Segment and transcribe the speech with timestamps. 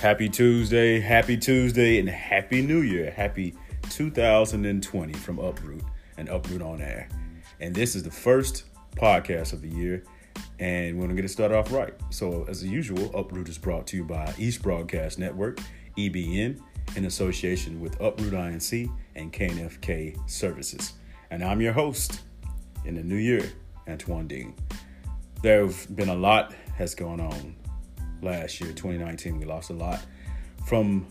[0.00, 3.10] Happy Tuesday, happy Tuesday, and happy New Year.
[3.10, 3.54] Happy
[3.90, 5.82] 2020 from Uproot
[6.16, 7.06] and Uproot on Air.
[7.60, 8.64] And this is the first
[8.96, 10.02] podcast of the year,
[10.58, 11.92] and we're to get it started off right.
[12.08, 15.60] So, as usual, Uproot is brought to you by East Broadcast Network,
[15.98, 16.58] EBN,
[16.96, 20.94] in association with Uproot INC and KNFK Services.
[21.30, 22.22] And I'm your host
[22.86, 23.52] in the new year,
[23.86, 24.54] Antoine Dean.
[25.42, 27.54] There have been a lot has gone on
[28.22, 29.38] last year, 2019.
[29.38, 30.04] We lost a lot
[30.66, 31.06] from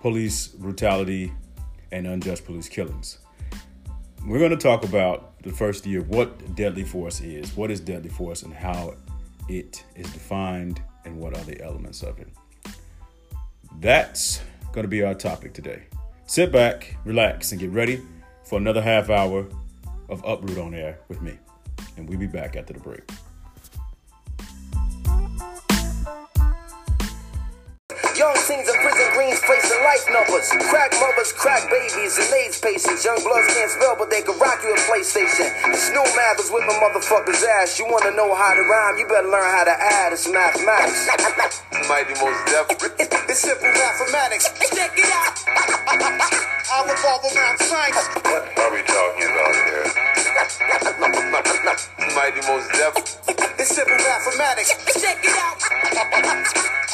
[0.00, 1.32] police brutality
[1.92, 3.18] and unjust police killings.
[4.26, 8.10] We're going to talk about the first year what deadly force is, what is deadly
[8.10, 8.94] force, and how
[9.48, 12.28] it is defined, and what are the elements of it.
[13.80, 14.40] That's
[14.72, 15.84] going to be our topic today.
[16.26, 18.02] Sit back, relax, and get ready
[18.44, 19.46] for another half hour
[20.08, 21.38] of Uproot on Air with me.
[21.96, 23.08] And we'll be back after the break.
[28.18, 30.50] Young teens in prison greens placing life numbers.
[30.66, 33.04] Crack mothers, crack babies, and AIDS patients.
[33.04, 35.46] Young bloods can't spell, but they can rock you a PlayStation.
[35.70, 37.78] Snow Mathers whipping motherfuckers' ass.
[37.78, 38.98] You wanna know how to rhyme?
[38.98, 40.12] You better learn how to add.
[40.12, 41.06] It's mathematics.
[41.88, 42.66] Mighty Mos Def.
[43.30, 44.50] It's simple mathematics.
[44.74, 45.38] Check it out.
[46.74, 48.02] I revolve around science.
[48.26, 50.07] What are we talking about here?
[50.48, 52.96] Mighty Mos Def.
[53.60, 54.70] It's simple mathematics.
[54.98, 55.58] Check it out.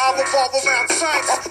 [0.02, 1.50] I revolve around science.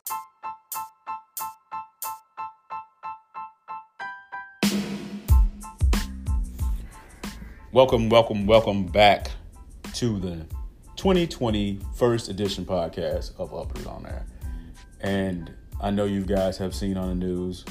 [7.71, 9.31] Welcome, welcome, welcome back
[9.93, 10.45] to the
[10.97, 14.25] 2020 first edition podcast of Uproot on Air.
[14.99, 17.63] And I know you guys have seen on the news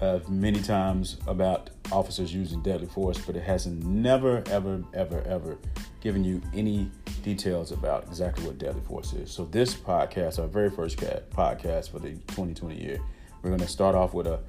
[0.00, 5.58] uh, many times about officers using deadly force, but it hasn't never, ever, ever, ever
[6.00, 6.90] given you any
[7.22, 9.30] details about exactly what deadly force is.
[9.30, 13.00] So this podcast, our very first podcast for the 2020 year,
[13.42, 14.40] we're going to start off with a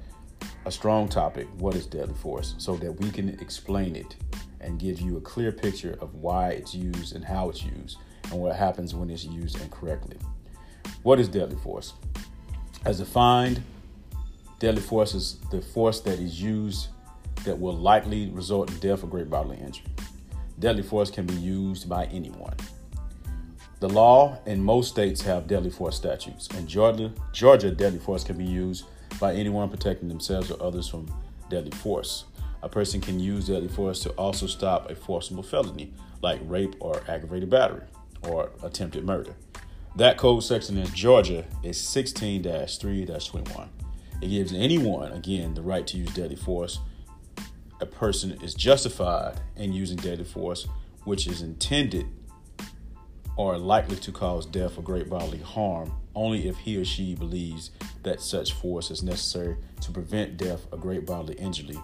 [0.64, 1.48] a strong topic.
[1.58, 2.54] What is deadly force?
[2.58, 4.16] So that we can explain it
[4.60, 7.98] and give you a clear picture of why it's used and how it's used
[8.30, 10.16] and what happens when it's used incorrectly.
[11.02, 11.94] What is deadly force?
[12.84, 13.62] As defined,
[14.62, 16.86] deadly force is the force that is used
[17.44, 19.84] that will likely result in death or great bodily injury.
[20.60, 22.54] Deadly force can be used by anyone.
[23.80, 26.46] The law in most states have deadly force statutes.
[26.56, 28.84] In Georgia, Georgia, deadly force can be used
[29.18, 31.12] by anyone protecting themselves or others from
[31.50, 32.26] deadly force.
[32.62, 37.02] A person can use deadly force to also stop a forcible felony like rape or
[37.08, 37.82] aggravated battery
[38.28, 39.34] or attempted murder.
[39.96, 43.81] That code section in Georgia is 16 3 21.
[44.22, 46.78] It gives anyone, again, the right to use deadly force.
[47.80, 50.68] A person is justified in using deadly force,
[51.04, 52.06] which is intended
[53.36, 57.70] or likely to cause death or great bodily harm only if he or she believes
[58.02, 61.78] that such force is necessary to prevent death or great bodily injury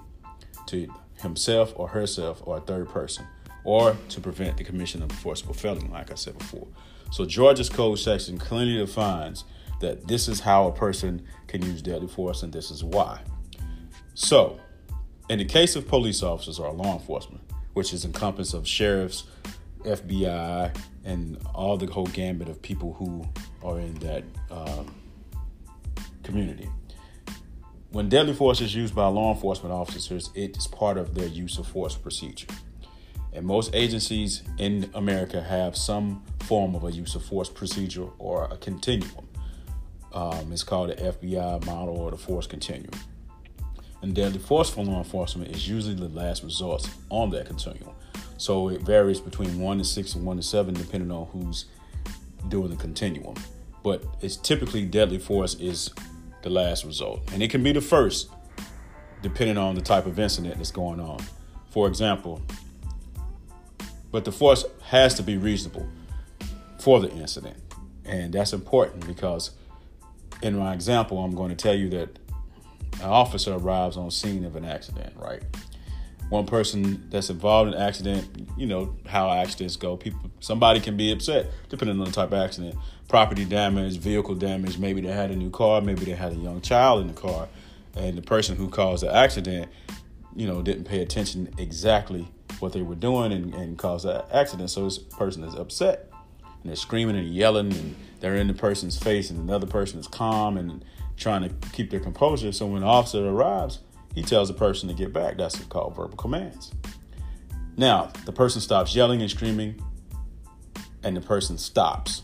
[0.67, 0.87] to
[1.23, 3.27] himself or herself or a third person,
[3.65, 6.69] or to prevent the commission of a forcible felony, like I said before.
[7.11, 9.45] So Georgia's code section clearly defines
[9.81, 13.21] that this is how a person can use deadly force and this is why.
[14.15, 14.59] So,
[15.29, 17.43] in the case of police officers or law enforcement,
[17.75, 19.25] which is encompassed of sheriffs,
[19.83, 23.25] FBI, and all the whole gambit of people who
[23.63, 24.95] are in that um,
[26.23, 26.69] community.
[27.91, 31.57] When deadly force is used by law enforcement officers, it is part of their use
[31.59, 32.49] of force procedure.
[33.33, 38.45] And most agencies in America have some form of a use of force procedure or
[38.51, 39.28] a continuum.
[40.13, 42.99] Um, it's called the FBI model or the force continuum.
[44.01, 47.91] And deadly force for law enforcement is usually the last resort on that continuum.
[48.37, 51.67] So it varies between one to six and one to seven, depending on who's
[52.49, 53.35] doing the continuum.
[53.83, 55.91] But it's typically deadly force is
[56.43, 58.31] the last result, and it can be the first,
[59.23, 61.19] depending on the type of incident that's going on.
[61.71, 62.41] For example,
[64.13, 65.87] but the force has to be reasonable
[66.79, 67.57] for the incident,
[68.05, 69.51] and that's important because
[70.43, 72.19] in my example, I'm going to tell you that
[73.01, 75.43] an officer arrives on scene of an accident, right?
[76.31, 79.97] One person that's involved in an accident, you know how accidents go.
[79.97, 82.77] People, somebody can be upset depending on the type of accident.
[83.09, 84.79] Property damage, vehicle damage.
[84.79, 85.81] Maybe they had a new car.
[85.81, 87.49] Maybe they had a young child in the car,
[87.97, 89.71] and the person who caused the accident,
[90.37, 92.29] you know, didn't pay attention exactly
[92.61, 94.69] what they were doing and, and caused that accident.
[94.69, 96.11] So this person is upset
[96.63, 100.07] and they're screaming and yelling and they're in the person's face and another person is
[100.07, 100.85] calm and
[101.17, 102.53] trying to keep their composure.
[102.53, 103.81] So when the officer arrives,
[104.15, 105.37] he tells the person to get back.
[105.37, 106.73] That's called verbal commands.
[107.77, 109.81] Now, the person stops yelling and screaming
[111.05, 112.23] and the person stops.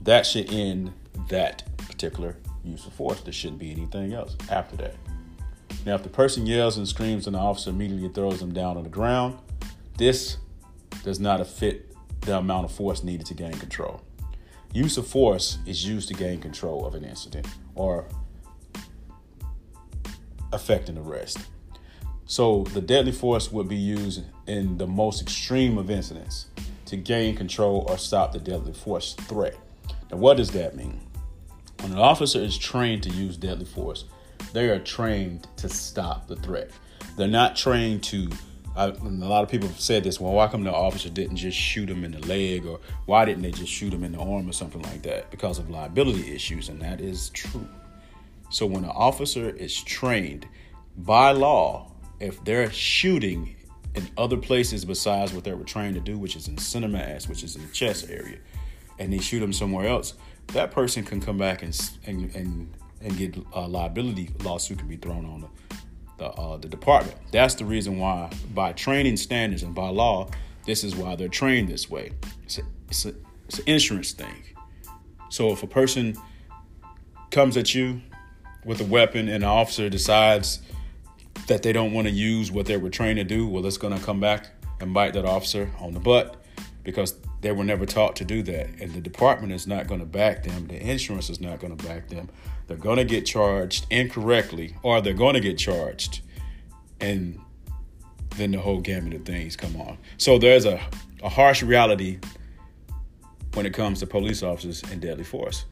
[0.00, 0.92] That should end
[1.28, 3.20] that particular use of force.
[3.20, 4.94] There shouldn't be anything else after that.
[5.86, 8.82] Now, if the person yells and screams and the officer immediately throws them down on
[8.82, 9.38] the ground,
[9.96, 10.38] this
[11.04, 11.89] does not fit
[12.22, 14.02] the amount of force needed to gain control.
[14.72, 18.06] Use of force is used to gain control of an incident or
[20.52, 21.38] affect an arrest.
[22.26, 26.46] So the deadly force would be used in the most extreme of incidents
[26.86, 29.56] to gain control or stop the deadly force threat.
[30.10, 31.00] Now, what does that mean?
[31.80, 34.04] When an officer is trained to use deadly force,
[34.52, 36.70] they are trained to stop the threat.
[37.16, 38.30] They're not trained to.
[38.76, 40.20] A lot of people said this.
[40.20, 43.42] Well, why come the officer didn't just shoot him in the leg, or why didn't
[43.42, 45.30] they just shoot him in the arm, or something like that?
[45.30, 47.68] Because of liability issues, and that is true.
[48.50, 50.46] So when an officer is trained
[50.96, 51.90] by law,
[52.20, 53.56] if they're shooting
[53.94, 57.28] in other places besides what they were trained to do, which is in center mass,
[57.28, 58.38] which is in the chest area,
[58.98, 60.14] and they shoot them somewhere else,
[60.48, 64.96] that person can come back and and and, and get a liability lawsuit can be
[64.96, 65.48] thrown on the
[66.20, 67.16] the, uh, the department.
[67.32, 70.28] That's the reason why, by training standards and by law,
[70.66, 72.12] this is why they're trained this way.
[72.44, 73.14] It's, a, it's, a,
[73.48, 74.44] it's an insurance thing.
[75.30, 76.16] So if a person
[77.30, 78.02] comes at you
[78.64, 80.60] with a weapon and an officer decides
[81.46, 83.96] that they don't want to use what they were trained to do, well, it's going
[83.96, 84.50] to come back
[84.80, 86.36] and bite that officer on the butt
[86.84, 88.68] because they were never taught to do that.
[88.80, 91.86] And the department is not going to back them, the insurance is not going to
[91.86, 92.28] back them.
[92.70, 96.20] They're going to get charged incorrectly, or they're going to get charged.
[97.00, 97.40] And
[98.36, 99.98] then the whole gamut of things come on.
[100.18, 100.80] So there's a,
[101.20, 102.20] a harsh reality
[103.54, 105.64] when it comes to police officers and deadly force.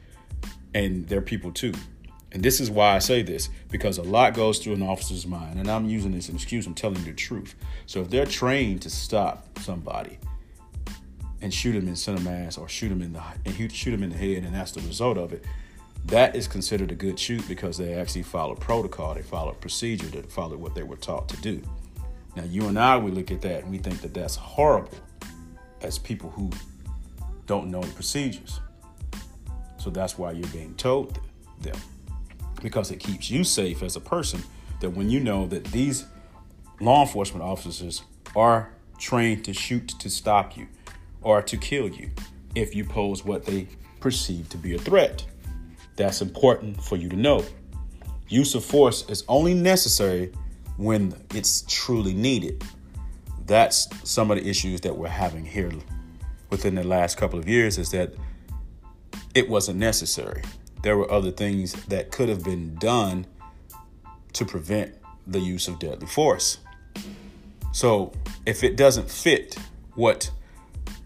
[0.73, 1.71] And they're people too.
[2.33, 5.57] And this is why I say this, because a lot goes through an officer's mind.
[5.57, 7.55] And I'm using this excuse, I'm telling you the truth.
[7.85, 10.19] So if they're trained to stop somebody
[11.41, 14.09] and shoot him in center mass or shoot him in the and shoot him in
[14.09, 15.45] the head, and that's the result of it,
[16.05, 20.21] that is considered a good shoot because they actually followed protocol, they followed procedure, they
[20.21, 21.61] followed what they were taught to do.
[22.35, 24.97] Now you and I, we look at that and we think that that's horrible
[25.81, 26.49] as people who
[27.45, 28.59] don't know the procedures.
[29.77, 31.19] So that's why you're being told
[31.61, 31.77] them
[32.61, 34.43] because it keeps you safe as a person
[34.81, 36.05] that when you know that these
[36.79, 38.03] law enforcement officers
[38.35, 40.67] are trained to shoot to stop you
[41.21, 42.09] or to kill you
[42.55, 43.67] if you pose what they
[43.99, 45.25] perceive to be a threat.
[45.99, 47.43] That's important for you to know.
[48.29, 50.31] Use of force is only necessary
[50.77, 52.63] when it's truly needed.
[53.45, 55.71] That's some of the issues that we're having here
[56.49, 58.13] within the last couple of years is that
[59.35, 60.41] it wasn't necessary
[60.83, 63.25] there were other things that could have been done
[64.31, 64.95] to prevent
[65.27, 66.59] the use of deadly force.
[67.73, 68.13] So,
[68.45, 69.57] if it doesn't fit
[69.95, 70.31] what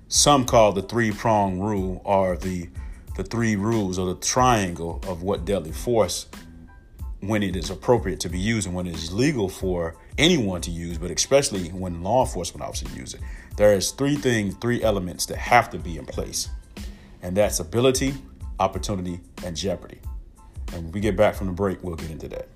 [0.08, 2.70] some call the three prong rule or the
[3.16, 6.28] the three rules or the triangle of what deadly force
[7.20, 10.72] when it is appropriate to be used and when it is legal for anyone to
[10.72, 13.22] use, but especially when law enforcement officers use it.
[13.56, 16.50] There is three things, three elements that have to be in place.
[17.22, 18.14] And that's ability,
[18.60, 20.00] opportunity, and jeopardy.
[20.74, 22.50] And when we get back from the break, we'll get into that.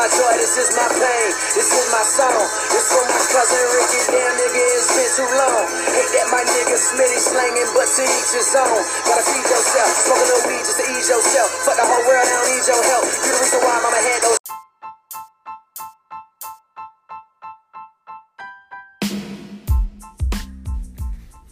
[0.00, 0.32] My joy.
[0.40, 1.28] This is my pain.
[1.52, 2.40] This is my song.
[2.72, 4.00] This for my cousin Ricky.
[4.08, 5.68] Damn nigga, it's been too long.
[5.92, 8.80] Hate that my nigga Smitty slanging, but to each his own.
[9.04, 9.92] Gotta feed yourself.
[10.00, 11.52] Smoke a little weed just to ease yourself.
[11.68, 13.04] Fuck the whole world, I don't need your help.
[13.12, 14.40] You the reason why mama had those.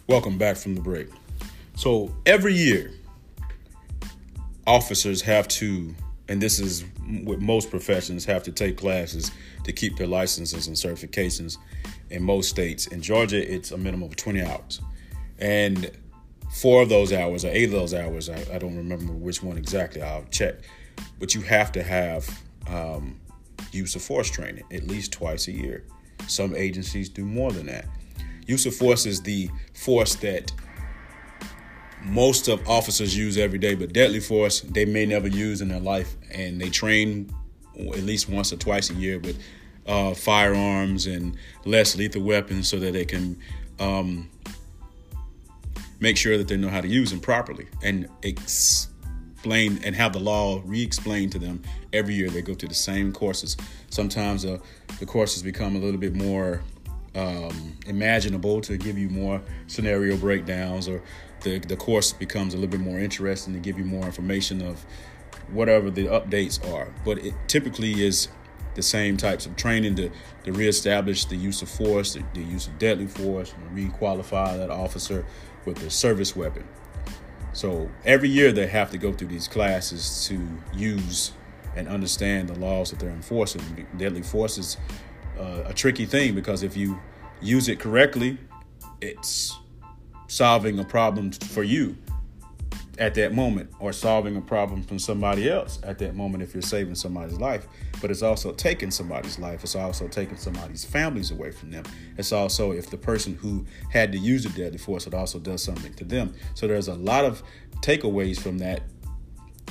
[0.08, 1.08] Welcome back from the break.
[1.76, 2.92] So every year,
[4.66, 5.94] officers have to,
[6.28, 6.84] and this is
[7.24, 9.30] what most professions, have to take classes
[9.64, 11.56] to keep their licenses and certifications
[12.10, 12.86] in most states.
[12.86, 14.80] In Georgia, it's a minimum of 20 hours.
[15.38, 15.90] And
[16.50, 19.56] four of those hours, or eight of those hours, I, I don't remember which one
[19.56, 20.56] exactly, I'll check.
[21.18, 22.28] But you have to have
[22.66, 23.18] um,
[23.72, 25.84] use of force training at least twice a year.
[26.26, 27.86] Some agencies do more than that.
[28.46, 30.52] Use of force is the force that
[32.08, 35.80] most of officers use every day, but deadly force they may never use in their
[35.80, 37.32] life, and they train
[37.78, 39.40] at least once or twice a year with
[39.86, 43.38] uh, firearms and less lethal weapons so that they can
[43.78, 44.28] um,
[46.00, 50.18] make sure that they know how to use them properly and explain and have the
[50.18, 51.62] law re-explained to them
[51.92, 52.28] every year.
[52.28, 53.56] They go through the same courses.
[53.90, 54.58] Sometimes uh,
[54.98, 56.62] the courses become a little bit more
[57.14, 61.02] um, imaginable to give you more scenario breakdowns, or
[61.42, 64.84] the the course becomes a little bit more interesting to give you more information of
[65.50, 66.92] whatever the updates are.
[67.04, 68.28] But it typically is
[68.74, 70.10] the same types of training to,
[70.44, 74.70] to reestablish the use of force, the, the use of deadly force, and re-qualify that
[74.70, 75.26] officer
[75.64, 76.64] with a service weapon.
[77.52, 80.40] So every year they have to go through these classes to
[80.74, 81.32] use
[81.74, 83.86] and understand the laws that they're enforcing.
[83.96, 84.76] Deadly force is
[85.38, 87.00] uh, a tricky thing because if you
[87.40, 88.38] use it correctly,
[89.00, 89.58] it's
[90.28, 91.96] solving a problem for you
[92.98, 96.62] at that moment or solving a problem from somebody else at that moment if you're
[96.62, 97.66] saving somebody's life.
[98.00, 99.62] But it's also taking somebody's life.
[99.62, 101.84] It's also taking somebody's families away from them.
[102.16, 105.62] It's also if the person who had to use the deadly force it also does
[105.62, 106.34] something to them.
[106.54, 107.42] So there's a lot of
[107.80, 108.82] takeaways from that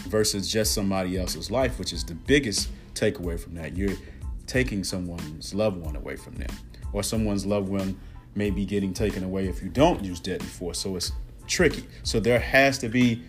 [0.08, 3.76] versus just somebody else's life which is the biggest takeaway from that.
[3.76, 3.98] You're
[4.46, 6.50] taking someone's loved one away from them
[6.94, 8.00] or someone's loved one
[8.38, 11.12] may be getting taken away if you don't use deadly force so it's
[11.48, 11.84] tricky.
[12.04, 13.24] So there has to be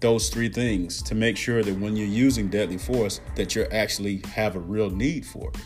[0.00, 4.22] those three things to make sure that when you're using deadly force that you actually
[4.32, 5.56] have a real need for it.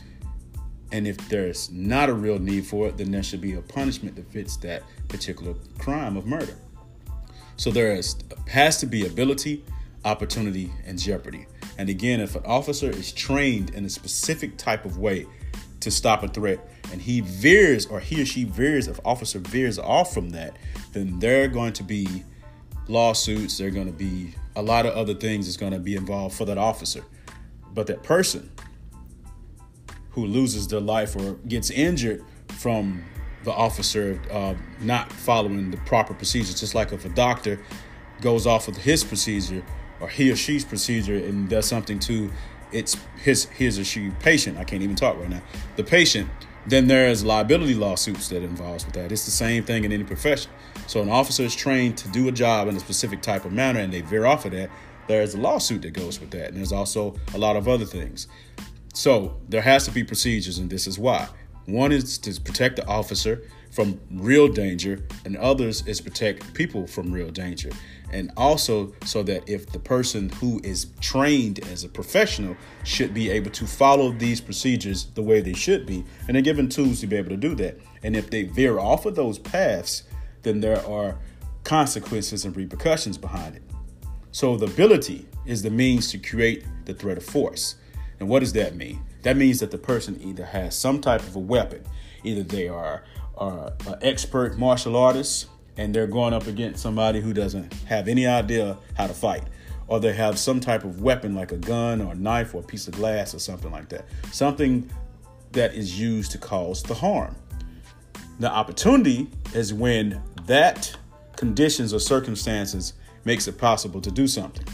[0.91, 4.17] And if there's not a real need for it, then there should be a punishment
[4.17, 6.57] that fits that particular crime of murder.
[7.57, 8.17] So there is,
[8.49, 9.65] has to be ability,
[10.05, 11.47] opportunity, and jeopardy.
[11.79, 15.27] And again, if an officer is trained in a specific type of way
[15.83, 16.59] to stop a threat
[16.91, 20.57] and he veers or he or she veers, if officer veers off from that,
[20.93, 22.25] then there are going to be
[22.89, 25.95] lawsuits, there are going to be a lot of other things that's going to be
[25.95, 27.05] involved for that officer.
[27.75, 28.51] But that person
[30.11, 33.03] who loses their life or gets injured from
[33.45, 37.59] the officer uh, not following the proper procedures, just like if a doctor
[38.21, 39.65] goes off of his procedure
[40.01, 42.31] or he or she's procedure and does something to
[42.73, 44.59] it's his his or she patient.
[44.59, 45.43] I can't even talk right now.
[45.77, 46.29] The patient
[46.67, 49.11] then there's liability lawsuits that involves with that.
[49.11, 50.51] It's the same thing in any profession.
[50.87, 53.81] So an officer is trained to do a job in a specific type of manner
[53.81, 54.71] and they veer off of that,
[55.09, 56.49] there's a lawsuit that goes with that.
[56.49, 58.29] And there's also a lot of other things.
[58.95, 61.29] So there has to be procedures, and this is why.
[61.65, 67.11] One is to protect the officer from real danger, and others is protect people from
[67.11, 67.71] real danger.
[68.13, 73.31] And also so that if the person who is trained as a professional should be
[73.31, 77.07] able to follow these procedures the way they should be, and they're given tools to
[77.07, 77.79] be able to do that.
[78.03, 80.03] And if they veer off of those paths,
[80.43, 81.17] then there are
[81.65, 83.63] consequences and repercussions behind it.
[84.31, 87.77] So the ability is the means to create the threat of force.
[88.21, 89.03] And what does that mean?
[89.23, 91.83] That means that the person either has some type of a weapon,
[92.25, 93.05] either they are,
[93.39, 98.79] an expert martial artist and they're going up against somebody who doesn't have any idea
[98.97, 99.45] how to fight,
[99.89, 102.65] or they have some type of weapon like a gun or a knife or a
[102.65, 104.07] piece of glass or something like that.
[104.31, 104.91] Something
[105.53, 107.37] that is used to cause the harm.
[108.39, 110.95] The opportunity is when that
[111.37, 114.67] conditions or circumstances makes it possible to do something.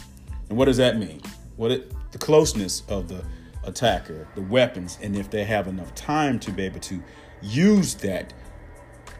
[0.49, 1.21] And what does that mean?
[1.57, 3.23] What it, the closeness of the
[3.63, 7.03] attacker, the weapons, and if they have enough time to be able to
[7.41, 8.33] use that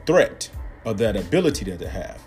[0.06, 0.50] threat
[0.86, 2.22] or that ability that they have.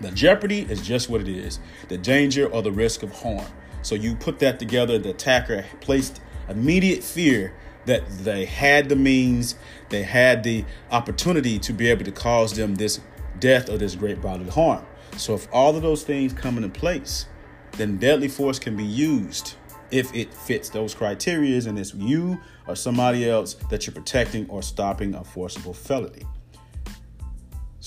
[0.00, 1.58] The jeopardy is just what it is
[1.88, 3.46] the danger or the risk of harm.
[3.82, 7.54] So you put that together, the attacker placed immediate fear
[7.86, 9.54] that they had the means,
[9.88, 13.00] they had the opportunity to be able to cause them this
[13.38, 14.84] death or this great bodily harm.
[15.16, 17.26] So if all of those things come into place,
[17.72, 19.54] then deadly force can be used
[19.90, 24.62] if it fits those criteria and it's you or somebody else that you're protecting or
[24.62, 26.24] stopping a forcible felony.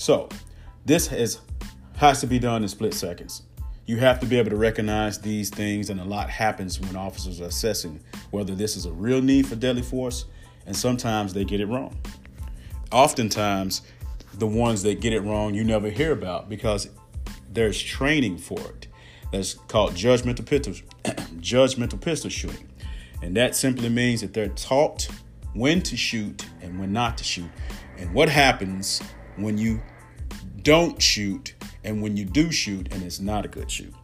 [0.02, 0.28] So,
[0.84, 1.38] this has
[1.96, 3.42] has to be done in split seconds.
[3.86, 7.40] You have to be able to recognize these things, and a lot happens when officers
[7.40, 8.00] are assessing
[8.32, 10.24] whether this is a real need for deadly force,
[10.66, 11.96] and sometimes they get it wrong.
[12.90, 13.82] Oftentimes,
[14.34, 16.88] the ones that get it wrong you never hear about because
[17.52, 18.88] there's training for it.
[19.30, 20.72] That's called judgmental pistol,
[21.38, 22.68] judgmental pistol shooting,
[23.22, 25.06] and that simply means that they're taught
[25.54, 27.50] when to shoot and when not to shoot,
[27.98, 29.00] and what happens
[29.36, 29.80] when you
[30.62, 31.54] don't shoot
[31.84, 33.94] and when you do shoot and it's not a good shoot.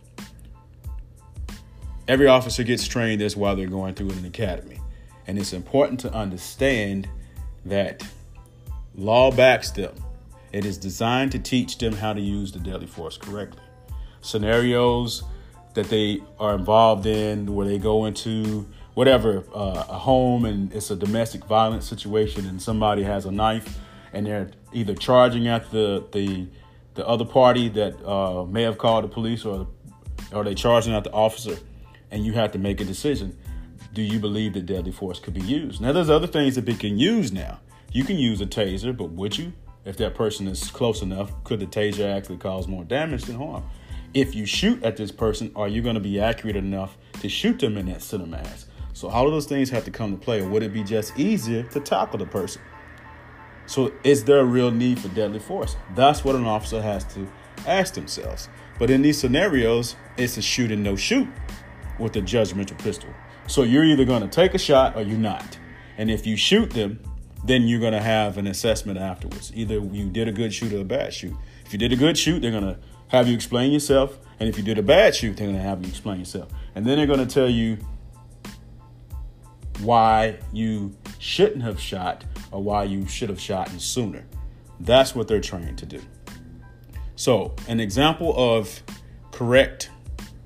[2.06, 4.80] Every officer gets trained this while they're going through an academy.
[5.26, 7.08] And it's important to understand
[7.66, 8.02] that
[8.94, 9.94] law backs them.
[10.52, 13.62] It is designed to teach them how to use the deadly force correctly.
[14.22, 15.22] Scenarios
[15.74, 20.90] that they are involved in where they go into whatever uh, a home and it's
[20.90, 23.78] a domestic violence situation and somebody has a knife
[24.12, 26.46] and they're either charging at the the
[26.94, 29.68] the other party that uh, may have called the police or
[30.32, 31.56] or they charging at the officer,
[32.10, 33.36] and you have to make a decision.
[33.94, 35.80] Do you believe that deadly force could be used?
[35.80, 37.60] Now, there's other things that they can use now.
[37.90, 39.52] You can use a taser, but would you?
[39.84, 43.64] If that person is close enough, could the taser actually cause more damage than harm?
[44.12, 47.58] If you shoot at this person, are you going to be accurate enough to shoot
[47.58, 48.66] them in that center mass?
[48.92, 50.42] So all of those things have to come to play.
[50.42, 52.60] Would it be just easier to tackle the person?
[53.68, 55.76] So is there a real need for deadly force?
[55.94, 57.28] That's what an officer has to
[57.66, 58.48] ask themselves.
[58.78, 61.28] But in these scenarios, it's a shoot and no shoot
[61.98, 63.10] with a judgmental pistol.
[63.46, 65.58] So you're either going to take a shot or you're not.
[65.98, 66.98] And if you shoot them,
[67.44, 69.52] then you're going to have an assessment afterwards.
[69.54, 71.34] Either you did a good shoot or a bad shoot.
[71.66, 74.18] If you did a good shoot, they're going to have you explain yourself.
[74.40, 76.48] And if you did a bad shoot, they're going to have you explain yourself.
[76.74, 77.76] And then they're going to tell you
[79.80, 84.24] why you shouldn't have shot or why you should have shot him sooner.
[84.80, 86.00] That's what they're trained to do.
[87.16, 88.82] So, an example of
[89.32, 89.90] correct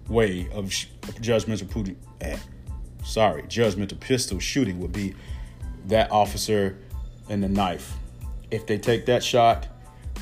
[0.09, 0.87] way of sh-
[1.21, 2.39] judgmental eh,
[3.05, 5.15] sorry, judgmental pistol shooting would be
[5.87, 6.79] that officer
[7.29, 7.95] and the knife.
[8.51, 9.69] If they take that shot,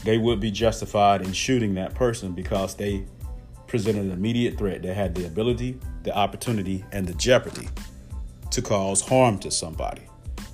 [0.04, 3.04] they would be justified in shooting that person because they
[3.66, 4.82] presented an immediate threat.
[4.82, 7.68] They had the ability, the opportunity, and the jeopardy
[8.50, 10.02] to cause harm to somebody.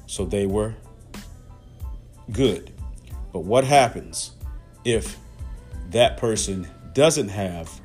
[0.07, 0.75] So they were
[2.33, 2.73] good.
[3.33, 4.33] But what happens
[4.85, 5.17] if
[5.91, 7.81] that person doesn't have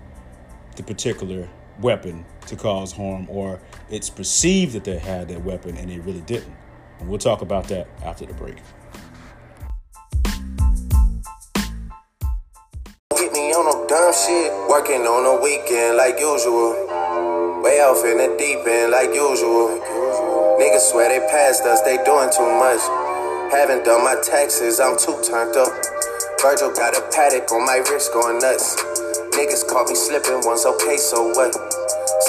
[0.75, 5.89] the particular weapon to cause harm, or it's perceived that they had that weapon and
[5.89, 6.55] they really didn't?
[7.00, 8.57] And we'll talk about that after the break.
[14.12, 14.51] Shit.
[14.67, 16.75] Working on a weekend like usual.
[17.63, 19.79] Way off in the deep end like usual.
[20.60, 23.10] Niggas swear they passed us, they doing too much.
[23.51, 25.67] Haven't done my taxes, I'm too turned up.
[26.41, 28.79] Virgil got a Patek on my wrist going nuts.
[29.36, 31.51] Niggas caught me slipping once, okay, so what?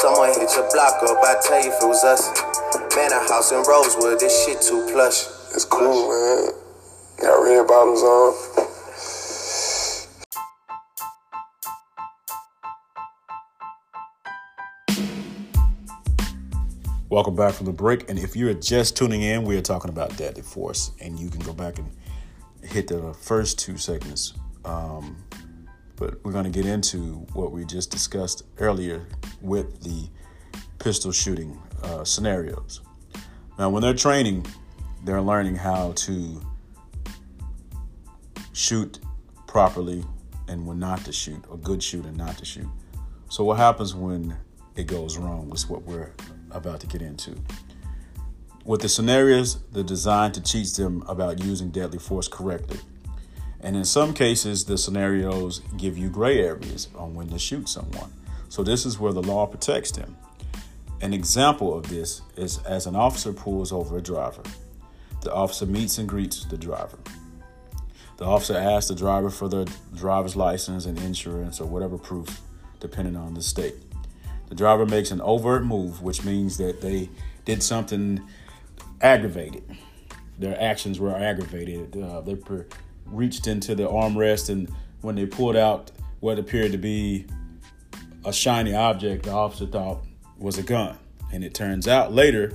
[0.02, 2.26] Someone hit your block up, I tell you if it was us.
[2.96, 5.22] Man, a house in Rosewood, this shit too plush.
[5.54, 6.50] It's cool, man.
[7.22, 8.81] Got red bottoms on.
[17.12, 18.08] Welcome back from the break.
[18.08, 21.40] And if you're just tuning in, we are talking about deadly force, and you can
[21.40, 21.90] go back and
[22.62, 24.32] hit the first two segments.
[24.64, 25.22] Um,
[25.96, 29.06] but we're going to get into what we just discussed earlier
[29.42, 30.08] with the
[30.78, 32.80] pistol shooting uh, scenarios.
[33.58, 34.46] Now, when they're training,
[35.04, 36.40] they're learning how to
[38.54, 39.00] shoot
[39.46, 40.02] properly
[40.48, 42.68] and when not to shoot, or good shoot and not to shoot.
[43.28, 44.34] So, what happens when
[44.76, 46.12] it goes wrong is what we're
[46.54, 47.36] about to get into.
[48.64, 52.78] With the scenarios, they're designed to teach them about using deadly force correctly.
[53.60, 58.12] And in some cases, the scenarios give you gray areas on when to shoot someone.
[58.48, 60.16] So, this is where the law protects them.
[61.00, 64.42] An example of this is as an officer pulls over a driver.
[65.22, 66.98] The officer meets and greets the driver.
[68.18, 72.40] The officer asks the driver for the driver's license and insurance or whatever proof,
[72.78, 73.74] depending on the state.
[74.52, 77.08] The driver makes an overt move, which means that they
[77.46, 78.20] did something
[79.00, 79.64] aggravated.
[80.38, 81.96] Their actions were aggravated.
[81.96, 82.66] Uh, they per-
[83.06, 84.68] reached into the armrest, and
[85.00, 87.24] when they pulled out what appeared to be
[88.26, 90.04] a shiny object, the officer thought
[90.36, 90.98] was a gun.
[91.32, 92.52] And it turns out later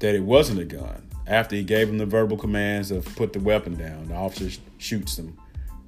[0.00, 1.08] that it wasn't a gun.
[1.26, 4.58] After he gave them the verbal commands of put the weapon down, the officer sh-
[4.76, 5.38] shoots them.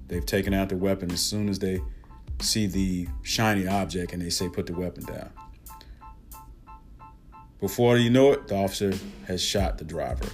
[0.09, 1.83] They've taken out the weapon as soon as they
[2.41, 5.31] see the shiny object and they say put the weapon down.
[7.61, 8.93] Before you know it, the officer
[9.27, 10.29] has shot the driver.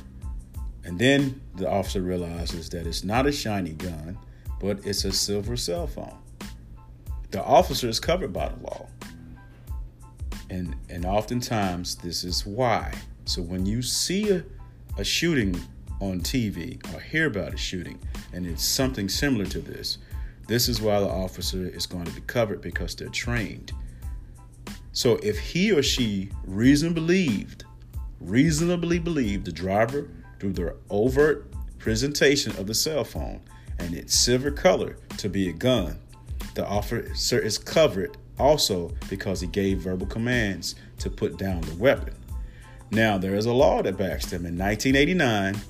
[0.85, 4.19] And then the officer realizes that it's not a shiny gun,
[4.61, 6.19] but it's a silver cell phone.
[7.31, 8.89] The officer is covered by the law.
[10.49, 12.93] And and oftentimes this is why.
[13.25, 14.45] So when you see a,
[14.99, 15.61] a shooting
[16.01, 18.01] on TV or hear about a shooting
[18.33, 19.99] and it's something similar to this,
[20.51, 23.71] this is why the officer is going to be covered because they're trained.
[24.91, 27.65] So if he or she reasonably believed,
[28.21, 30.11] reasonably believed the driver
[30.41, 31.47] through their overt
[31.79, 33.41] presentation of the cell phone
[33.79, 36.01] and its silver color to be a gun,
[36.55, 42.15] the officer is covered also because he gave verbal commands to put down the weapon.
[42.91, 44.45] Now, there is a law that backs them.
[44.45, 45.61] In 1989,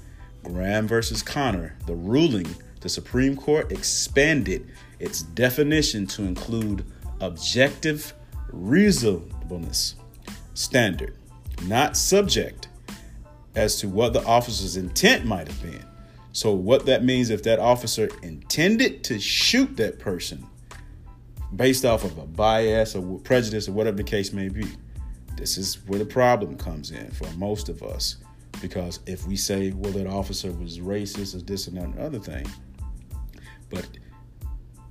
[0.43, 2.49] Graham versus Connor, the ruling,
[2.81, 6.85] the Supreme Court expanded its definition to include
[7.21, 8.15] objective
[8.53, 9.95] reasonableness
[10.55, 11.17] standard,
[11.65, 12.69] not subject,
[13.55, 15.85] as to what the officer's intent might have been.
[16.33, 20.47] So, what that means if that officer intended to shoot that person
[21.57, 24.67] based off of a bias or prejudice or whatever the case may be,
[25.37, 28.17] this is where the problem comes in for most of us.
[28.61, 32.19] Because if we say, well, that officer was racist or this and that and other
[32.19, 32.47] thing,
[33.71, 33.89] but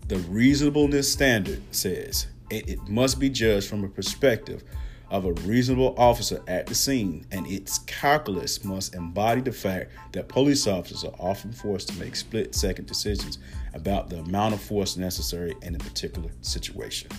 [0.08, 4.64] the reasonableness standard says it, it must be judged from a perspective
[5.12, 10.28] of a reasonable officer at the scene, and its calculus must embody the fact that
[10.28, 13.40] police officers are often forced to make split second decisions
[13.74, 17.10] about the amount of force necessary in a particular situation.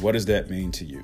[0.00, 1.02] What does that mean to you?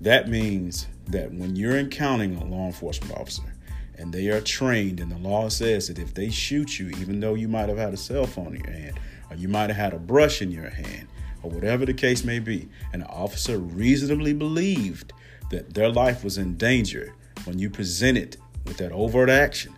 [0.00, 3.54] That means that when you're encountering a law enforcement officer
[3.98, 7.34] and they are trained, and the law says that if they shoot you, even though
[7.34, 8.98] you might have had a cell phone in your hand
[9.30, 11.08] or you might have had a brush in your hand,
[11.42, 15.12] or whatever the case may be, an officer reasonably believed
[15.50, 19.74] that their life was in danger when you presented with that overt action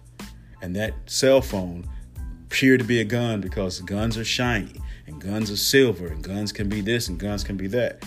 [0.62, 1.88] and that cell phone
[2.46, 4.74] appeared to be a gun because guns are shiny
[5.06, 8.04] and guns are silver and guns can be this and guns can be that.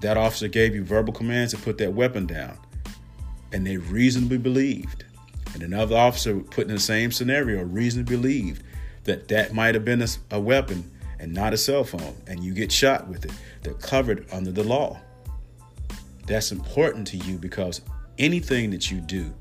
[0.00, 2.58] That officer gave you verbal commands to put that weapon down,
[3.52, 5.04] and they reasonably believed.
[5.54, 8.62] And another officer put in the same scenario reasonably believed
[9.04, 12.52] that that might have been a, a weapon and not a cell phone, and you
[12.52, 13.32] get shot with it.
[13.62, 15.00] They're covered under the law.
[16.26, 17.82] That's important to you because
[18.18, 19.32] anything that you do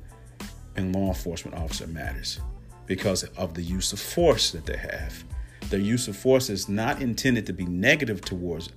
[0.76, 2.40] in law enforcement officer matters
[2.86, 5.24] because of the use of force that they have.
[5.70, 8.70] Their use of force is not intended to be negative towards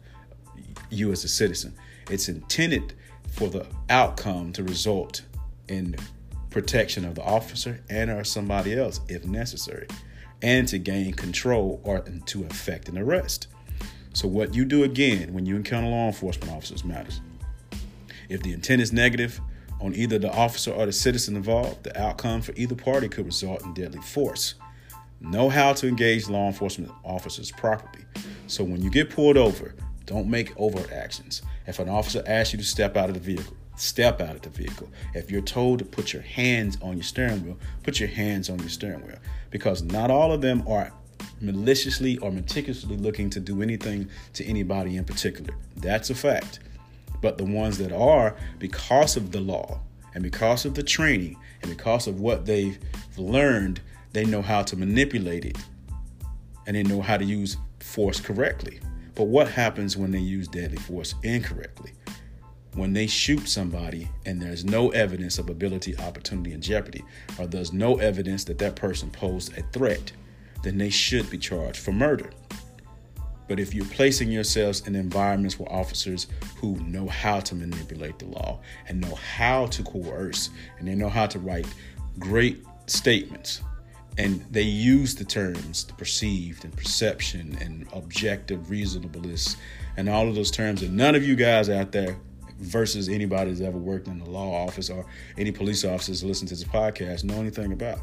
[0.91, 1.75] you as a citizen.
[2.11, 2.95] It's intended
[3.35, 5.23] for the outcome to result
[5.69, 5.97] in
[6.51, 9.89] protection of the officer and or somebody else if necessary
[10.41, 13.49] and to gain control or to effect an arrest.
[14.13, 17.21] So, what you do again when you encounter law enforcement officers matters.
[18.29, 19.41] If the intent is negative
[19.81, 23.65] on either the officer or the citizen involved, the outcome for either party could result
[23.65, 24.55] in deadly force.
[25.21, 28.05] Know how to engage law enforcement officers properly.
[28.47, 29.75] So, when you get pulled over,
[30.07, 31.43] don't make overt actions.
[31.67, 34.51] If an officer asks you to step out of the vehicle, step out of the
[34.51, 34.89] vehicle.
[35.15, 38.59] If you're told to put your hands on your steering wheel, put your hands on
[38.59, 39.19] your steering wheel
[39.51, 40.93] because not all of them are
[41.41, 45.55] maliciously or meticulously looking to do anything to anybody in particular.
[45.77, 46.61] That's a fact.
[47.21, 49.81] But the ones that are, because of the law
[50.15, 52.79] and because of the training and because of what they've
[53.17, 53.81] learned,
[54.13, 55.57] they know how to manipulate it
[56.67, 58.81] and they know how to use force correctly.
[59.15, 61.93] But what happens when they use deadly force incorrectly?
[62.77, 67.05] when they shoot somebody and there's no evidence of ability, opportunity, and jeopardy,
[67.39, 70.13] or there's no evidence that that person posed a threat,
[70.63, 72.31] then they should be charged for murder.
[73.47, 78.27] But if you're placing yourselves in environments where officers who know how to manipulate the
[78.27, 81.67] law and know how to coerce and they know how to write
[82.19, 83.61] great statements
[84.17, 89.57] and they use the terms perceived and perception and objective reasonableness
[89.97, 92.17] and all of those terms that none of you guys out there
[92.59, 95.05] versus anybody that's ever worked in the law office or
[95.37, 97.99] any police officers listen to this podcast know anything about.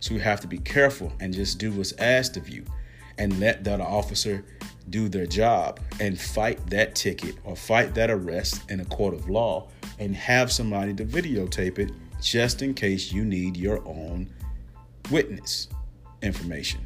[0.00, 2.64] So you have to be careful and just do what's asked of you
[3.18, 4.44] and let that officer
[4.90, 9.28] do their job and fight that ticket or fight that arrest in a court of
[9.30, 14.28] law and have somebody to videotape it just in case you need your own
[15.10, 15.68] witness
[16.22, 16.80] information.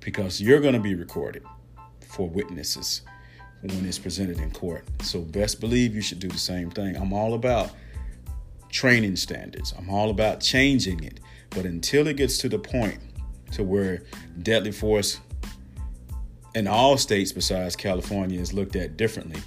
[0.00, 1.42] Because you're going to be recorded
[2.00, 3.02] for witnesses
[3.62, 4.84] when it's presented in court.
[5.02, 6.96] So best believe you should do the same thing.
[6.96, 7.70] I'm all about
[8.70, 9.74] training standards.
[9.76, 11.20] I'm all about changing it.
[11.50, 13.00] But until it gets to the point
[13.52, 14.02] to where
[14.42, 15.20] deadly force
[16.54, 19.40] in all states besides California is looked at differently,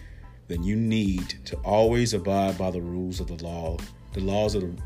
[0.47, 3.77] then you need to always abide by the rules of the law,
[4.13, 4.81] the laws of the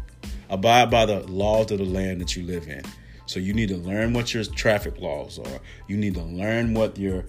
[0.49, 2.84] abide by the laws of the land that you live in.
[3.25, 5.60] So you need to learn what your traffic laws are.
[5.88, 7.25] You need to learn what your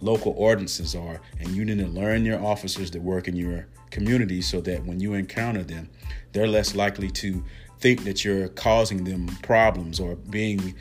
[0.00, 4.42] local ordinances are, and you need to learn your officers that work in your community
[4.42, 5.88] so that when you encounter them,
[6.32, 7.42] they're less likely to
[7.78, 10.74] think that you're causing them problems or being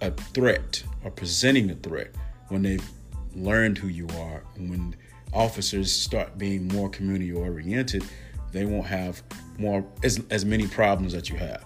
[0.00, 2.10] a threat or presenting a threat
[2.48, 2.90] when they've
[3.34, 4.42] learned who you are.
[4.56, 4.96] When
[5.32, 8.04] officers start being more community oriented,
[8.52, 9.22] they won't have
[9.58, 11.64] more as, as many problems that you have.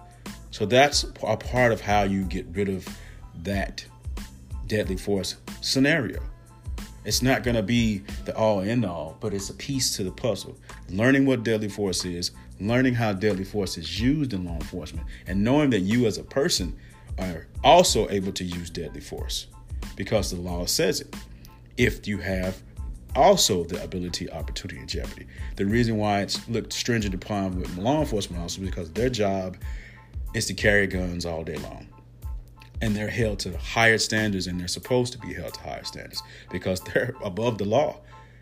[0.51, 2.87] So that's a part of how you get rid of
[3.43, 3.85] that
[4.67, 6.21] deadly force scenario.
[7.05, 10.11] It's not going to be the all in all, but it's a piece to the
[10.11, 10.57] puzzle.
[10.89, 15.43] Learning what deadly force is, learning how deadly force is used in law enforcement, and
[15.43, 16.75] knowing that you as a person
[17.19, 19.49] are also able to use deadly force
[19.97, 21.15] because the law says it.
[21.77, 22.63] If you have
[23.15, 25.27] also the ability, opportunity, and jeopardy.
[25.57, 29.57] The reason why it's looked stringent upon with law enforcement officers because their job
[30.35, 31.87] is to carry guns all day long
[32.81, 36.23] and they're held to higher standards and they're supposed to be held to higher standards
[36.51, 38.01] because they're above the law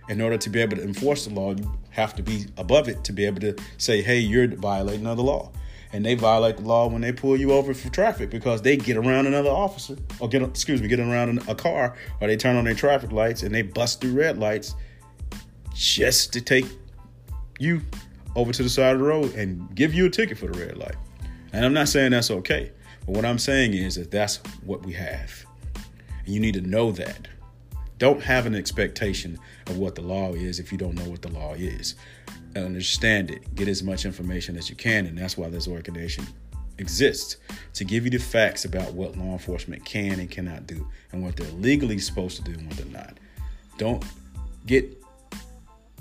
[0.08, 3.04] In order to be able to enforce the law, you have to be above it
[3.04, 5.52] to be able to say, hey, you're violating the law.
[5.92, 8.96] And they violate the law when they pull you over for traffic because they get
[8.96, 12.64] around another officer or get, excuse me, get around a car or they turn on
[12.64, 14.74] their traffic lights and they bust through red lights
[15.74, 16.64] just to take
[17.58, 17.82] you
[18.34, 20.78] over to the side of the road and give you a ticket for the red
[20.78, 20.96] light.
[21.52, 22.72] And I'm not saying that's okay,
[23.06, 25.44] but what I'm saying is that that's what we have.
[26.24, 27.28] And you need to know that.
[27.98, 31.30] Don't have an expectation of what the law is if you don't know what the
[31.30, 31.94] law is.
[32.54, 33.54] Understand it.
[33.54, 36.26] Get as much information as you can, and that's why this organization
[36.78, 37.36] exists
[37.74, 41.36] to give you the facts about what law enforcement can and cannot do, and what
[41.36, 43.18] they're legally supposed to do and what they're not.
[43.78, 44.04] Don't
[44.66, 45.02] get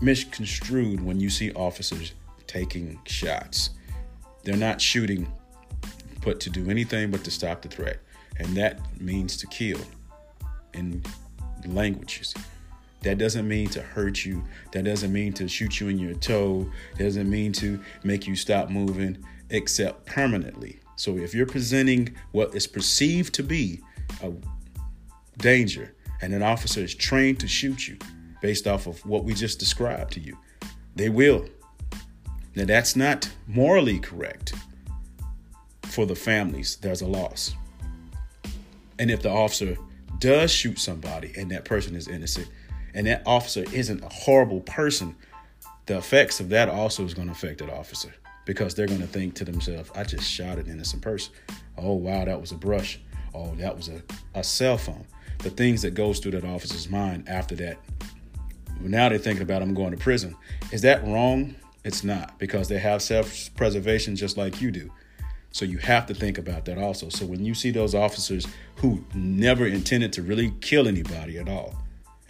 [0.01, 2.13] misconstrued when you see officers
[2.47, 3.71] taking shots.
[4.43, 5.31] They're not shooting
[6.21, 7.99] put to do anything but to stop the threat,
[8.37, 9.79] and that means to kill
[10.73, 11.03] in
[11.65, 12.33] languages.
[13.01, 14.43] That doesn't mean to hurt you.
[14.71, 16.69] That doesn't mean to shoot you in your toe.
[16.97, 19.17] That doesn't mean to make you stop moving,
[19.49, 20.79] except permanently.
[20.95, 23.81] So if you're presenting what is perceived to be
[24.21, 24.31] a
[25.37, 27.97] danger, and an officer is trained to shoot you
[28.41, 30.37] based off of what we just described to you,
[30.95, 31.47] they will.
[32.55, 34.53] Now that's not morally correct
[35.83, 36.77] for the families.
[36.77, 37.55] There's a loss.
[38.99, 39.77] And if the officer
[40.19, 42.47] does shoot somebody and that person is innocent,
[42.93, 45.15] and that officer isn't a horrible person,
[45.85, 48.13] the effects of that also is going to affect that officer
[48.45, 51.33] because they're going to think to themselves, I just shot an innocent person.
[51.77, 52.99] Oh, wow, that was a brush.
[53.33, 54.01] Oh, that was a,
[54.35, 55.05] a cell phone.
[55.39, 57.77] The things that goes through that officer's mind after that.
[58.79, 60.35] Now they're thinking about I'm going to prison.
[60.71, 61.55] Is that wrong?
[61.83, 64.91] It's not because they have self preservation just like you do.
[65.51, 67.09] So you have to think about that also.
[67.09, 71.75] So when you see those officers who never intended to really kill anybody at all,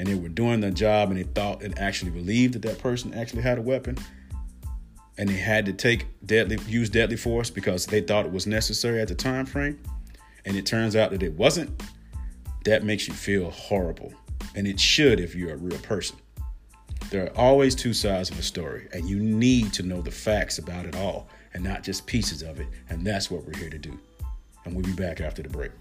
[0.02, 3.14] and they were doing their job and they thought and actually believed that that person
[3.14, 3.96] actually had a weapon,
[5.20, 9.00] and they had to take deadly use deadly force because they thought it was necessary
[9.00, 9.80] at the time frame,
[10.44, 11.84] and it turns out that it wasn't,
[12.66, 14.12] that makes you feel horrible.
[14.56, 16.18] And it should if you're a real person.
[17.12, 20.58] There are always two sides of a story, and you need to know the facts
[20.58, 22.68] about it all and not just pieces of it.
[22.90, 24.00] And that's what we're here to do.
[24.66, 25.72] And we'll be back after the break.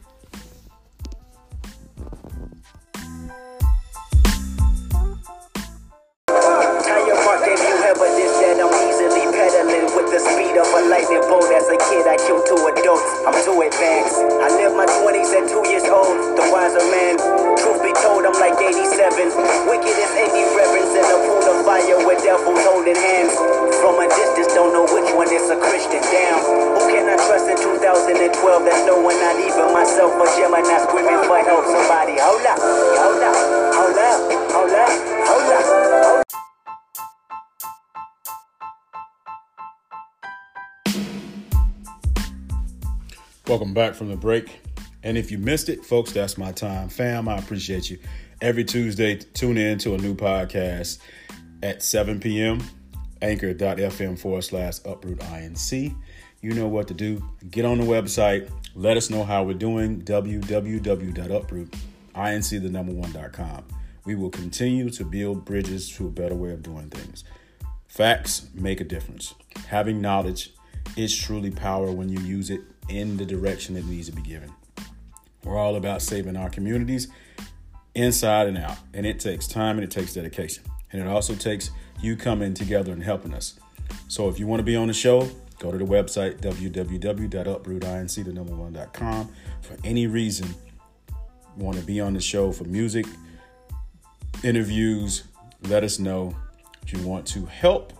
[10.10, 11.46] The speed of a lightning bolt.
[11.54, 13.06] As a kid, I killed two adults.
[13.22, 14.18] I'm too advanced.
[14.42, 16.34] I lived my 20s at two years old.
[16.34, 17.14] The wiser man.
[17.54, 19.30] Truth be told, I'm like 87.
[19.70, 23.38] Wicked as any reverence in a pool of fire with devils holding hands.
[23.78, 26.02] From a distance, don't know which one is a Christian.
[26.10, 28.66] Damn, who can I trust in 2012?
[28.66, 31.64] That's no one, not even myself or Gemini screaming for help.
[31.70, 33.36] Somebody, hold up, hold up,
[33.78, 34.59] hold up, hold up,
[43.50, 44.60] Welcome back from the break.
[45.02, 46.88] And if you missed it, folks, that's my time.
[46.88, 47.98] Fam, I appreciate you.
[48.40, 51.00] Every Tuesday, tune in to a new podcast
[51.60, 52.62] at 7 p.m.
[53.20, 55.96] Anchor.fm forward slash uproot inc.
[56.40, 57.28] You know what to do.
[57.50, 58.48] Get on the website.
[58.76, 60.02] Let us know how we're doing.
[60.02, 63.64] www.uprootinc, the number one.com.
[64.04, 67.24] We will continue to build bridges to a better way of doing things.
[67.88, 69.34] Facts make a difference.
[69.66, 70.52] Having knowledge
[70.96, 74.52] is truly power when you use it in the direction it needs to be given.
[75.44, 77.08] We're all about saving our communities
[77.94, 80.64] inside and out, and it takes time and it takes dedication.
[80.92, 83.58] And it also takes you coming together and helping us.
[84.08, 88.32] So if you want to be on the show, go to the website www.uprootinc, the
[88.32, 89.28] number.
[89.62, 93.06] For any reason, you want to be on the show for music,
[94.42, 95.24] interviews,
[95.68, 96.34] let us know.
[96.82, 97.92] If you want to help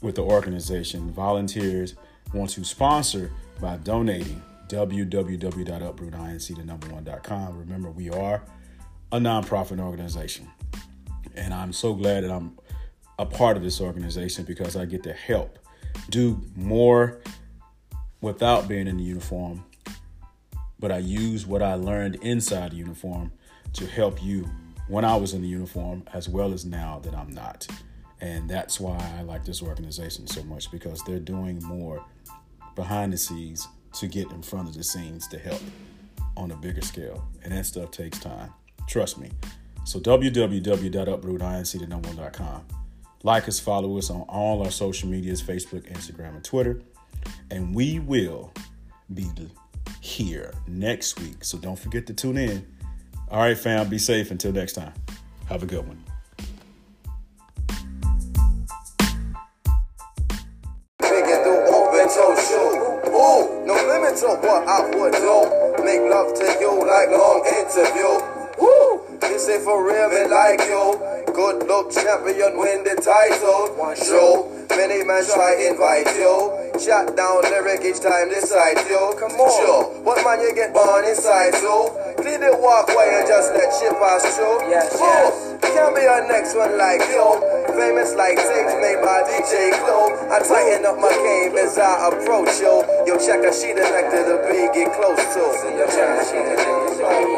[0.00, 1.94] with the organization, volunteers
[2.32, 7.58] want to sponsor by donating www.uprootinc, the number one.com.
[7.58, 8.42] Remember, we are
[9.12, 10.48] a nonprofit organization.
[11.36, 12.58] And I'm so glad that I'm
[13.18, 15.58] a part of this organization because I get to help
[16.10, 17.20] do more
[18.20, 19.64] without being in the uniform.
[20.78, 23.32] But I use what I learned inside the uniform
[23.74, 24.48] to help you
[24.88, 27.66] when I was in the uniform as well as now that I'm not.
[28.20, 32.04] And that's why I like this organization so much because they're doing more
[32.74, 35.62] behind the scenes to get in front of the scenes to help
[36.36, 37.26] on a bigger scale.
[37.42, 38.52] And that stuff takes time.
[38.88, 39.30] Trust me.
[39.84, 42.64] So www.uprootinc.com.
[43.22, 46.82] Like us, follow us on all our social medias, Facebook, Instagram, and Twitter.
[47.50, 48.52] And we will
[49.12, 49.26] be
[50.00, 51.44] here next week.
[51.44, 52.66] So don't forget to tune in.
[53.30, 54.92] All right, fam, be safe until next time.
[55.48, 56.03] Have a good one.
[72.14, 73.74] Champion, win the title.
[73.74, 76.54] One show, many men try invite you.
[76.78, 79.14] Shot down lyric each time they sight you.
[79.18, 79.50] Come on.
[79.58, 83.94] Sure, but man, you get born inside, so clear the walkway and just let shit
[83.98, 84.70] pass through.
[84.70, 85.72] Yes, Oh, yes.
[85.74, 87.26] Can be a next one like you.
[87.74, 90.14] Famous like tapes made by DJ Clue.
[90.30, 92.86] I tighten up my game as I approach you.
[93.06, 95.42] Yo, check her, she the neck to the beat, get close to.
[95.74, 97.33] Yo, check her, she the neck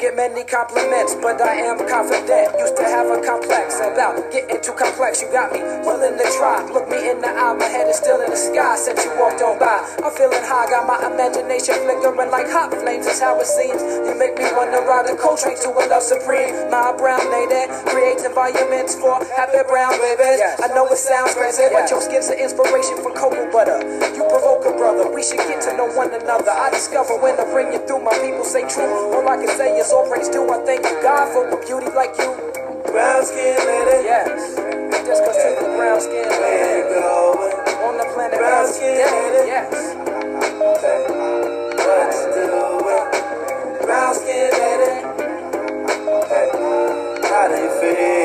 [0.00, 2.56] don't get many compliments, but I am confident.
[2.58, 5.20] Used to have a complex about getting too complex.
[5.20, 6.64] You got me willing to try.
[6.72, 8.76] Look me in the eye, my head is still in the sky.
[8.76, 10.70] Since you walked on by, I'm feeling high.
[10.70, 13.04] Got my imagination flickering like hot flames.
[13.04, 13.82] That's how it seems.
[13.82, 16.70] You make me wanna ride a Coltrane to a love supreme.
[16.70, 20.40] My brown lady creates environments for happy brown babies.
[20.64, 23.84] I know it sounds crazy, but your skin's an inspiration for cocoa butter.
[24.16, 25.12] You provoke a brother.
[25.12, 26.52] We should get to know one another.
[26.52, 28.00] I discover when I bring you through.
[28.00, 29.12] My people say true.
[29.12, 30.48] All I can say is so praise due.
[30.48, 32.30] I thank God for a beauty like you.
[32.92, 34.06] Brown skin lady.
[34.06, 34.54] Yes.
[35.04, 36.94] Just cause you're the brown skin lady.
[36.94, 38.38] On the planet.
[38.38, 39.48] Brown skin lady.
[39.50, 39.96] Yes.
[41.74, 43.82] What's doing?
[43.82, 44.92] Brown skin lady.
[47.26, 48.19] How you feel?